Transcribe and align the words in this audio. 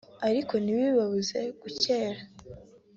ariko 0.27 0.53
ntibibabuze 0.63 1.39
gutyera 1.61 2.21